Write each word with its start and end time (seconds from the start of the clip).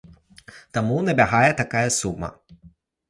Таму 0.77 0.97
набягае 1.09 1.51
такая 1.63 1.85
сума. 2.01 2.29